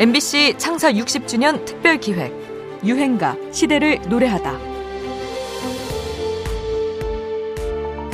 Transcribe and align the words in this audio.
MBC 0.00 0.54
창사 0.56 0.90
60주년 0.90 1.62
특별 1.66 2.00
기획 2.00 2.32
유행가 2.82 3.36
시대를 3.52 4.00
노래하다. 4.08 4.58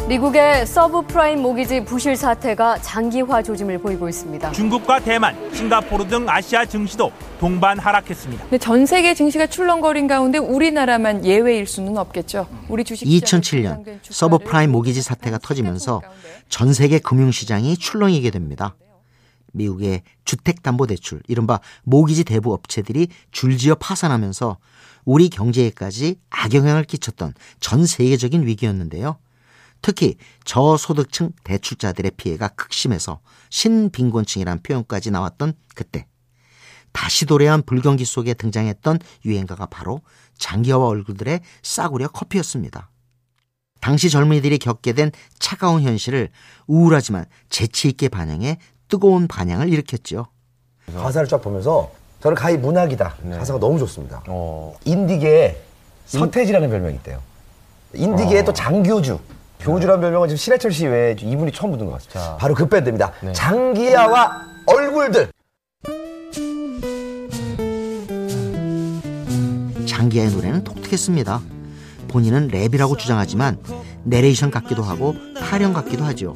미국의 0.09 0.67
서브프라임 0.67 1.43
모기지 1.43 1.85
부실 1.85 2.17
사태가 2.17 2.81
장기화 2.83 3.41
조짐을 3.45 3.79
보이고 3.79 4.09
있습니다. 4.09 4.51
중국과 4.51 4.99
대만, 4.99 5.37
싱가포르 5.55 6.09
등 6.09 6.29
아시아 6.29 6.65
증시도 6.65 7.13
동반 7.39 7.79
하락했습니다. 7.79 8.59
전 8.59 8.85
세계 8.85 9.15
증시가 9.15 9.47
출렁거린 9.47 10.09
가운데 10.09 10.39
우리나라만 10.39 11.25
예외일 11.25 11.69
수는 11.69 11.99
없겠죠. 11.99 12.49
우리 12.69 12.83
주식 12.83 13.07
2007년 13.07 14.01
서브프라임 14.03 14.73
모기지 14.73 15.03
사태가 15.03 15.39
터지면서 15.39 16.03
전 16.49 16.73
세계 16.73 16.99
금융시장이 16.99 17.77
출렁이게 17.77 18.33
됩니다. 18.33 18.75
미국의 19.57 20.03
주택담보대출, 20.25 21.23
이른바 21.29 21.61
모기지 21.83 22.25
대부 22.25 22.53
업체들이 22.53 23.09
줄지어 23.33 23.75
파산하면서 23.75 24.59
우리 25.05 25.29
경제에까지 25.29 26.21
악영향을 26.31 26.85
끼쳤던 26.85 27.35
전 27.61 27.87
세계적인 27.87 28.47
위기였는데요. 28.47 29.19
특히 29.83 30.17
저소득층 30.45 31.33
대출자들의 31.45 32.13
피해가 32.17 32.49
극심해서 32.49 33.21
신빈곤층이란 33.51 34.61
표현까지 34.63 35.11
나왔던 35.11 35.55
그때 35.75 36.07
다시 36.93 37.27
도래한 37.27 37.63
불경기 37.63 38.05
속에 38.05 38.35
등장했던 38.35 38.99
유행가가 39.27 39.67
바로 39.67 40.01
장기화와 40.39 40.87
얼굴들의 40.87 41.41
싸구려 41.63 42.09
커피였습니다. 42.09 42.91
당시 43.81 44.11
젊은이들이 44.11 44.59
겪게 44.59 44.95
된 44.95 45.13
차가운 45.39 45.83
현실을 45.83 46.31
우울하지만 46.67 47.27
재치 47.51 47.89
있게 47.89 48.09
반영해 48.09 48.59
뜨거운 48.89 49.27
반향을 49.29 49.69
일으켰죠. 49.73 50.27
가사를 50.95 51.27
쫙 51.29 51.43
보면서 51.43 51.91
저는 52.23 52.35
가히 52.37 52.57
문학이다. 52.57 53.15
네. 53.23 53.39
가사가 53.39 53.59
너무 53.59 53.79
좋습니다. 53.81 54.23
어. 54.27 54.75
인디계에 54.85 55.57
서태지라는 56.07 56.71
별명이 56.71 56.95
있대요. 56.97 57.21
인디계에 57.95 58.41
어. 58.41 58.45
또 58.45 58.53
장교주. 58.53 59.19
교주란 59.59 60.01
별명은 60.01 60.29
지금 60.29 60.37
신해철 60.37 60.71
씨 60.71 60.87
외에 60.87 61.17
이분이 61.19 61.51
처음 61.53 61.73
붙은 61.73 61.87
것 61.87 61.93
같습니다. 61.93 62.21
자. 62.21 62.37
바로 62.37 62.55
그 62.55 62.69
밴드입니다. 62.69 63.13
네. 63.23 63.33
장기하와 63.33 64.43
얼굴들. 64.67 65.31
장기하의 69.87 70.31
노래는 70.31 70.65
독특했습니다. 70.65 71.41
본인은 72.09 72.49
랩이라고 72.49 72.99
주장하지만 72.99 73.59
내레이션 74.05 74.51
같기도 74.51 74.83
하고 74.83 75.15
타령 75.41 75.73
같기도 75.73 76.05
하죠. 76.05 76.35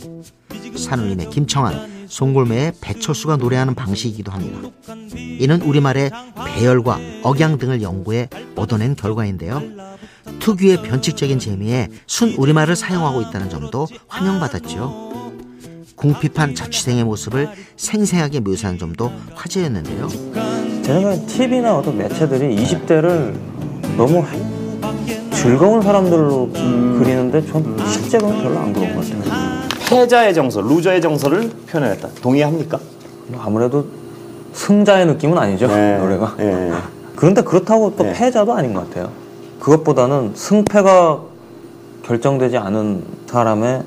산울림의 0.77 1.31
김창완, 1.31 2.00
송골매의 2.11 2.73
배철수가 2.81 3.37
노래하는 3.37 3.75
방식이기도 3.75 4.33
합니다. 4.33 4.69
이는 5.17 5.63
우리말의 5.63 6.11
배열과 6.45 6.99
억양 7.23 7.59
등을 7.59 7.83
연구해 7.83 8.29
얻어낸 8.57 8.97
결과인데요. 8.97 9.63
특유의 10.41 10.83
변칙적인 10.83 11.39
재미에 11.39 11.89
순 12.07 12.35
우리말을 12.35 12.77
사용하고 12.77 13.23
있다는 13.23 13.49
점도 13.49 13.87
환영받았죠. 14.09 15.11
궁핍한 15.95 16.55
자취생의 16.55 17.05
모습을 17.05 17.49
생생하게 17.77 18.41
묘사한 18.41 18.79
점도 18.79 19.13
화제였는데요. 19.35 20.09
제가 20.83 21.15
TV나 21.27 21.77
어떤 21.77 21.97
매체들이 21.97 22.57
20대를 22.57 23.35
너무 23.97 24.25
즐거운 25.33 25.81
사람들로 25.81 26.51
음. 26.57 26.99
그리는데 26.99 27.47
전 27.47 27.77
실제로는 27.87 28.43
별로 28.43 28.59
안 28.59 28.73
그런 28.73 28.95
것 28.97 29.09
같아요. 29.09 29.50
패자의 29.91 30.33
정서, 30.33 30.61
루저의 30.61 31.01
정서를 31.01 31.51
표현했다. 31.67 32.09
동의합니까? 32.23 32.79
아무래도 33.39 33.87
승자의 34.53 35.07
느낌은 35.07 35.37
아니죠 35.37 35.67
네. 35.67 35.99
노래가. 35.99 36.35
네. 36.39 36.73
그런데 37.17 37.43
그렇다고 37.43 37.95
또 37.97 38.05
네. 38.05 38.13
패자도 38.13 38.53
아닌 38.55 38.73
것 38.73 38.89
같아요. 38.89 39.13
그것보다는 39.61 40.33
승패가 40.35 41.23
결정되지 42.05 42.57
않은 42.57 43.05
사람의 43.27 43.85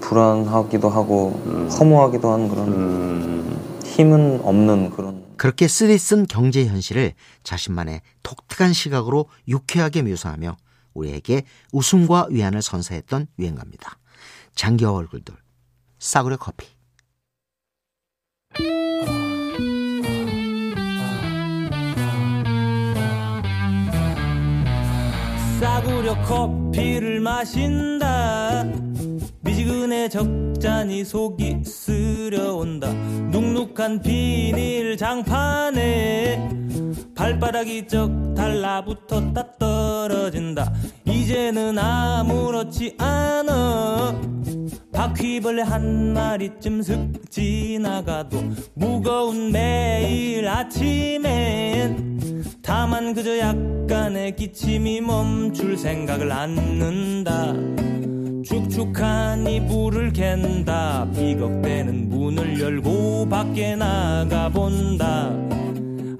불안하기도 0.00 0.88
하고 0.88 1.40
음. 1.46 1.68
허무하기도 1.68 2.30
한 2.30 2.48
그런 2.48 2.68
음. 2.68 3.58
힘은 3.84 4.40
없는 4.42 4.90
그런 4.90 5.22
그렇게 5.36 5.68
쓰리쓴 5.68 6.26
경제 6.26 6.64
현실을 6.64 7.12
자신만의 7.44 8.00
독특한 8.22 8.72
시각으로 8.72 9.26
유쾌하게 9.48 10.02
묘사하며 10.02 10.56
우리에게 10.94 11.42
웃음과 11.72 12.28
위안을 12.30 12.62
선사했던 12.62 13.26
유행가입니다. 13.38 13.96
장기화 14.54 14.92
얼굴들. 14.92 15.34
싸구려 15.98 16.36
커피. 16.36 16.66
싸구려 25.60 26.20
커피를 26.22 27.20
마신다. 27.20 28.64
미지근해 29.40 30.08
적잖이 30.08 31.04
속이 31.04 31.64
쓰려온다. 31.64 32.92
눅눅한 32.92 34.02
비닐 34.02 34.96
장판에 34.96 36.48
발바닥이 37.14 37.86
쩍 37.86 38.34
달라붙었다 38.34 39.56
떨어진다. 39.58 40.72
이제는 41.04 41.78
아무렇지 41.78 42.96
않아 42.98 44.41
바퀴벌레 45.02 45.62
한 45.62 46.12
마리쯤 46.12 46.80
슥 46.80 47.28
지나가도 47.28 48.40
무거운 48.74 49.50
매일 49.50 50.46
아침엔 50.46 52.30
다만 52.62 53.12
그저 53.12 53.36
약간의 53.36 54.36
기침이 54.36 55.00
멈출 55.00 55.76
생각을 55.76 56.30
않는다. 56.30 57.52
축축한 58.44 59.44
이불을 59.44 60.12
캔다. 60.12 61.08
비겁대는 61.10 62.08
문을 62.08 62.60
열고 62.60 63.28
밖에 63.28 63.74
나가본다. 63.74 65.32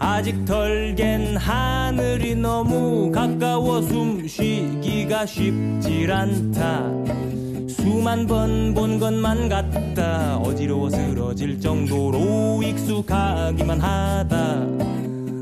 아직 0.01 0.45
덜 0.45 0.97
갠 0.97 1.37
하늘이 1.37 2.35
너무 2.35 3.13
가까워 3.13 3.81
숨쉬기가 3.81 5.25
쉽질 5.25 6.11
않다 6.11 6.91
수만 7.83 8.27
번 8.29 8.75
본 8.75 8.99
것만 9.01 9.49
같다. 9.49 10.39
어지러워 10.39 10.89
쓰러질 10.89 11.61
정도로 11.61 12.63
익숙하기만 12.63 13.81
하다. 13.81 14.67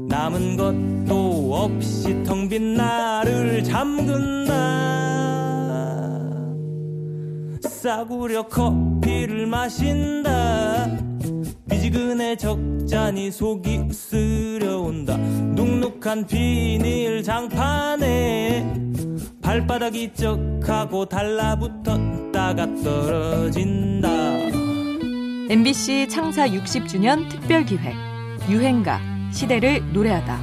남은 0.08 0.56
것도 0.56 1.54
없이 1.54 2.22
텅 2.24 2.48
빈 2.48 2.74
나를 2.74 3.62
잠근다 3.62 4.50
싸구려 7.62 8.44
커피를 8.48 9.46
마신다. 9.46 10.88
미지근해 11.66 12.36
적잖이 12.36 13.30
속이 13.30 13.92
쓰려온다. 13.92 15.16
눅눅한 15.16 16.26
비닐 16.26 17.22
장판에 17.22 18.39
발바닥이 19.50 20.12
쩍하고 20.14 21.06
달라붙었다가 21.06 22.68
떨어진다 22.84 24.08
MBC 25.50 26.06
창사 26.08 26.46
60주년 26.46 27.28
특별기획 27.28 27.92
유행가 28.48 29.00
시대를 29.32 29.92
노래하다. 29.92 30.38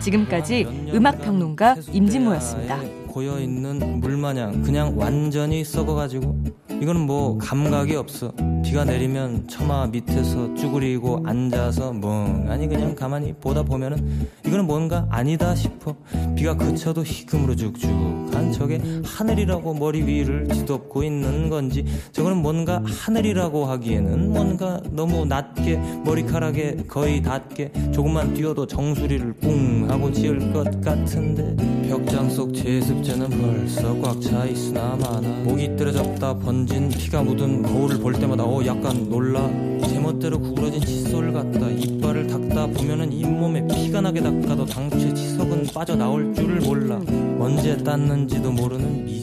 지금까지 0.00 0.66
음악평론가 0.92 1.76
임진모였습니다. 1.90 3.05
고여 3.16 3.40
있는 3.40 3.98
물 3.98 4.18
마냥 4.18 4.60
그냥 4.60 4.92
완전히 4.94 5.64
썩어가지고 5.64 6.66
이거는 6.82 7.00
뭐 7.06 7.38
감각이 7.38 7.96
없어. 7.96 8.30
비가 8.62 8.84
내리면 8.84 9.48
처마 9.48 9.86
밑에서 9.86 10.54
쭈그리고 10.54 11.22
앉아서 11.24 11.94
멍하니 11.94 12.68
그냥 12.68 12.94
가만히 12.94 13.32
보다 13.32 13.62
보면은 13.62 14.28
이거는 14.44 14.66
뭔가 14.66 15.06
아니다 15.08 15.54
싶어. 15.54 15.96
비가 16.34 16.54
그쳐도 16.54 17.04
희금으로 17.04 17.56
죽죽한 17.56 18.52
저게 18.52 18.82
하늘이라고 19.02 19.72
머리 19.72 20.02
위를 20.02 20.46
뒤덮고 20.48 21.02
있는 21.02 21.48
건지 21.48 21.86
저거는 22.12 22.42
뭔가 22.42 22.82
하늘이라고 22.84 23.64
하기에는 23.64 24.30
뭔가 24.30 24.78
너무 24.90 25.24
낮게 25.24 25.78
머리카락에 26.04 26.84
거의 26.86 27.22
닿게 27.22 27.72
조금만 27.94 28.34
뛰어도 28.34 28.66
정수리를 28.66 29.32
뿡 29.34 29.86
하고 29.88 30.12
지을 30.12 30.52
것 30.52 30.82
같은데 30.82 31.56
벽장 31.88 32.28
속 32.28 32.52
제습제는 32.52 33.30
벌써 33.30 33.98
꽉 34.00 34.20
차 34.20 34.44
있으나 34.44 34.96
마나. 34.96 35.20
목이 35.44 35.76
떨어졌다 35.76 36.38
번진 36.38 36.88
피가 36.88 37.22
묻은 37.22 37.62
거울을 37.62 37.98
볼 37.98 38.12
때마다 38.12 38.44
어 38.44 38.64
약간 38.66 39.08
놀라. 39.08 39.48
제멋대로 39.88 40.38
구부러진 40.38 40.80
칫솔 40.80 41.32
같다. 41.32 41.70
이빨을 41.70 42.26
닦다 42.26 42.66
보면은 42.68 43.12
잇몸에 43.12 43.66
피가 43.68 44.00
나게 44.00 44.20
닦아도 44.20 44.66
당최 44.66 45.14
치석은 45.14 45.66
빠져나올 45.72 46.34
줄을 46.34 46.60
몰라. 46.60 47.00
언제 47.38 47.76
땄는지도 47.76 48.50
모르는 48.50 49.04
미지 49.04 49.16